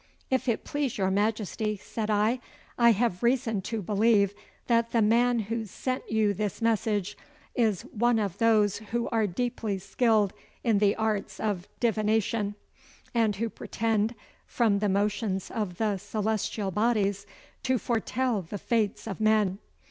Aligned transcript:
'If 0.31 0.47
it 0.49 0.63
please 0.63 0.97
your 0.97 1.11
Majesty,' 1.11 1.77
said 1.77 2.09
I, 2.09 2.39
'I 2.79 2.89
have 2.93 3.21
reason 3.21 3.61
to 3.61 3.83
believe 3.83 4.33
that 4.65 4.93
the 4.93 5.01
man 5.03 5.41
who 5.41 5.67
sent 5.67 6.11
you 6.11 6.33
this 6.33 6.59
message 6.59 7.15
is 7.53 7.83
one 7.83 8.17
of 8.17 8.39
those 8.39 8.77
who 8.79 9.07
are 9.09 9.27
deeply 9.27 9.77
skilled 9.77 10.33
in 10.63 10.79
the 10.79 10.95
arts 10.95 11.39
of 11.39 11.67
divination, 11.79 12.55
and 13.13 13.35
who 13.35 13.47
pretend 13.47 14.15
from 14.47 14.79
the 14.79 14.89
motions 14.89 15.51
of 15.51 15.77
the 15.77 15.97
celestial 15.97 16.71
bodies 16.71 17.27
to 17.61 17.77
foretell 17.77 18.41
the 18.41 18.57
fates 18.57 19.05
of 19.05 19.21
men. 19.21 19.59